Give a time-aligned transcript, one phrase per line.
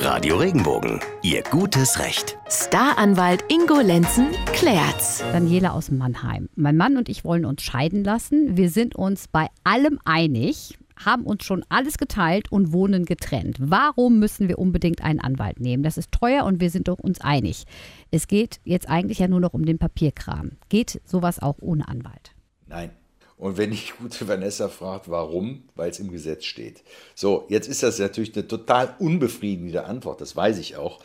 [0.00, 2.38] Radio Regenbogen, Ihr gutes Recht.
[2.48, 5.24] Staranwalt Ingo Lenzen klärt's.
[5.32, 6.48] Daniela aus Mannheim.
[6.54, 8.56] Mein Mann und ich wollen uns scheiden lassen.
[8.56, 13.56] Wir sind uns bei allem einig, haben uns schon alles geteilt und wohnen getrennt.
[13.58, 15.82] Warum müssen wir unbedingt einen Anwalt nehmen?
[15.82, 17.64] Das ist teuer und wir sind doch uns einig.
[18.12, 20.52] Es geht jetzt eigentlich ja nur noch um den Papierkram.
[20.68, 22.34] Geht sowas auch ohne Anwalt?
[22.68, 22.90] Nein.
[23.38, 26.82] Und wenn die gute Vanessa fragt, warum, weil es im Gesetz steht.
[27.14, 31.00] So, jetzt ist das natürlich eine total unbefriedigende Antwort, das weiß ich auch.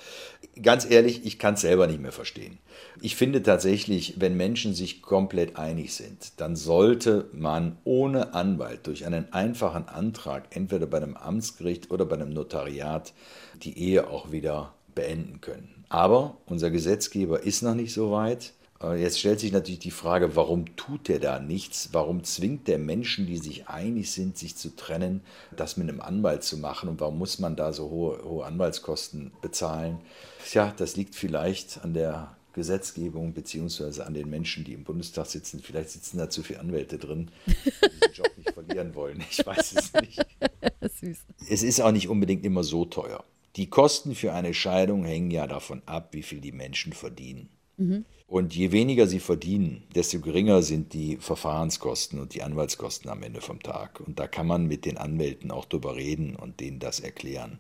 [0.61, 2.57] Ganz ehrlich, ich kann es selber nicht mehr verstehen.
[3.01, 9.05] Ich finde tatsächlich, wenn Menschen sich komplett einig sind, dann sollte man ohne Anwalt durch
[9.05, 13.13] einen einfachen Antrag, entweder bei einem Amtsgericht oder bei einem Notariat,
[13.61, 15.85] die Ehe auch wieder beenden können.
[15.89, 18.53] Aber unser Gesetzgeber ist noch nicht so weit.
[18.83, 21.89] Äh, jetzt stellt sich natürlich die Frage, warum tut er da nichts?
[21.93, 25.21] Warum zwingt der Menschen, die sich einig sind, sich zu trennen,
[25.55, 26.89] das mit einem Anwalt zu machen?
[26.89, 29.99] Und warum muss man da so hohe, hohe Anwaltskosten bezahlen?
[30.45, 35.59] Tja, das liegt vielleicht an der Gesetzgebung beziehungsweise an den Menschen, die im Bundestag sitzen.
[35.59, 39.23] Vielleicht sitzen da zu viele Anwälte drin, die den Job nicht verlieren wollen.
[39.29, 40.23] Ich weiß es nicht.
[40.99, 41.17] Süß.
[41.49, 43.23] Es ist auch nicht unbedingt immer so teuer.
[43.55, 47.49] Die Kosten für eine Scheidung hängen ja davon ab, wie viel die Menschen verdienen.
[47.77, 48.05] Mhm.
[48.27, 53.41] Und je weniger sie verdienen, desto geringer sind die Verfahrenskosten und die Anwaltskosten am Ende
[53.41, 53.99] vom Tag.
[53.99, 57.59] Und da kann man mit den Anwälten auch drüber reden und denen das erklären.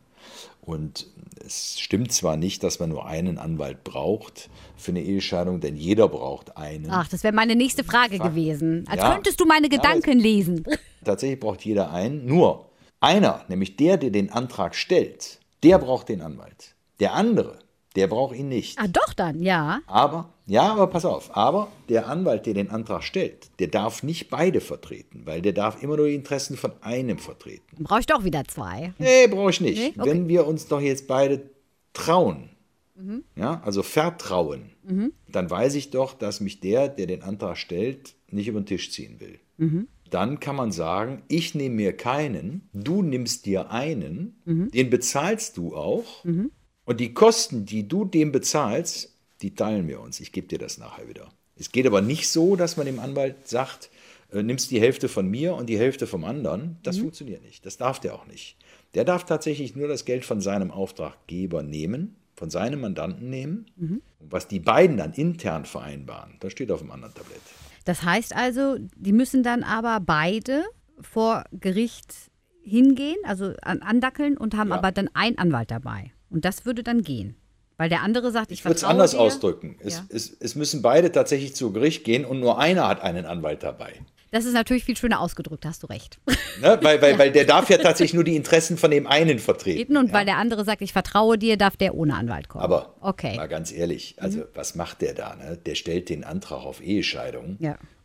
[0.61, 1.07] Und
[1.45, 6.07] es stimmt zwar nicht, dass man nur einen Anwalt braucht für eine Ehescheidung, denn jeder
[6.07, 6.89] braucht einen.
[6.89, 8.29] Ach, das wäre meine nächste Frage Fakt.
[8.29, 8.85] gewesen.
[8.87, 10.63] Als ja, könntest du meine Gedanken ja, lesen.
[11.03, 12.25] Tatsächlich braucht jeder einen.
[12.25, 12.69] Nur
[13.01, 16.75] einer, nämlich der, der den Antrag stellt, der braucht den Anwalt.
[17.01, 17.59] Der andere,
[17.95, 18.79] der braucht ihn nicht.
[18.79, 19.81] Ah, doch dann, ja.
[19.87, 24.29] Aber, ja, aber pass auf, aber der Anwalt, der den Antrag stellt, der darf nicht
[24.29, 27.83] beide vertreten, weil der darf immer nur die Interessen von einem vertreten.
[27.83, 28.93] Brauche ich doch wieder zwei.
[28.97, 29.77] Nee, brauche ich nicht.
[29.77, 29.93] Nee?
[29.97, 30.09] Okay.
[30.09, 31.49] Wenn wir uns doch jetzt beide
[31.93, 32.49] trauen,
[32.95, 33.23] mhm.
[33.35, 35.13] ja, also vertrauen, mhm.
[35.29, 38.91] dann weiß ich doch, dass mich der, der den Antrag stellt, nicht über den Tisch
[38.91, 39.39] ziehen will.
[39.57, 39.87] Mhm.
[40.09, 44.69] Dann kann man sagen, ich nehme mir keinen, du nimmst dir einen, mhm.
[44.69, 46.51] den bezahlst du auch mhm.
[46.85, 50.19] Und die Kosten, die du dem bezahlst, die teilen wir uns.
[50.19, 51.29] Ich gebe dir das nachher wieder.
[51.55, 53.89] Es geht aber nicht so, dass man dem Anwalt sagt,
[54.31, 56.77] äh, nimmst die Hälfte von mir und die Hälfte vom anderen.
[56.83, 57.01] Das mhm.
[57.01, 57.65] funktioniert nicht.
[57.65, 58.57] Das darf der auch nicht.
[58.95, 63.65] Der darf tatsächlich nur das Geld von seinem Auftraggeber nehmen, von seinem Mandanten nehmen.
[63.75, 64.01] Mhm.
[64.19, 67.41] Und was die beiden dann intern vereinbaren, das steht auf dem anderen Tablett.
[67.85, 70.63] Das heißt also, die müssen dann aber beide
[71.01, 74.77] vor Gericht hingehen, also andackeln und haben ja.
[74.77, 76.11] aber dann einen Anwalt dabei.
[76.33, 77.35] Und das würde dann gehen.
[77.77, 79.19] Weil der andere sagt, ich, ich würde es anders dir.
[79.19, 79.77] ausdrücken.
[79.79, 80.05] Es, ja.
[80.09, 83.93] es, es müssen beide tatsächlich zu Gericht gehen und nur einer hat einen Anwalt dabei.
[84.31, 86.19] Das ist natürlich viel schöner ausgedrückt, hast du recht.
[86.61, 86.77] Ne?
[86.83, 89.97] Weil, weil, weil der darf ja tatsächlich nur die Interessen von dem einen vertreten.
[89.97, 90.13] Und ja.
[90.13, 92.63] weil der andere sagt, ich vertraue dir, darf der ohne Anwalt kommen.
[92.63, 93.35] Aber okay.
[93.37, 94.45] mal ganz ehrlich, also mhm.
[94.53, 95.35] was macht der da?
[95.35, 95.57] Ne?
[95.65, 97.57] Der stellt den Antrag auf Ehescheidung.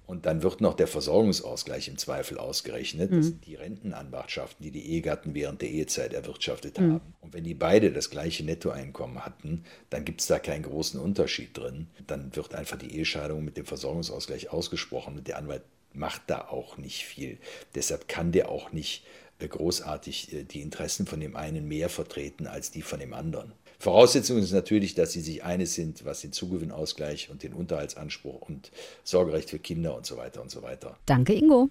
[0.09, 3.11] Und dann wird noch der Versorgungsausgleich im Zweifel ausgerechnet.
[3.11, 3.23] Das mhm.
[3.23, 6.95] sind die Rentenanwartschaften, die die Ehegatten während der Ehezeit erwirtschaftet mhm.
[6.95, 7.15] haben.
[7.21, 11.55] Und wenn die beide das gleiche Nettoeinkommen hatten, dann gibt es da keinen großen Unterschied
[11.55, 11.89] drin.
[12.07, 16.79] Dann wird einfach die Ehescheidung mit dem Versorgungsausgleich ausgesprochen und der Anwalt macht da auch
[16.79, 17.37] nicht viel.
[17.75, 19.05] Deshalb kann der auch nicht
[19.41, 23.53] äh, großartig äh, die Interessen von dem einen mehr vertreten als die von dem anderen.
[23.81, 28.73] Voraussetzung ist natürlich, dass sie sich eines sind, was den Zugewinnausgleich und den Unterhaltsanspruch und
[29.05, 30.99] Sorgerecht für Kinder und so weiter und so weiter.
[31.07, 31.71] Danke, Ingo.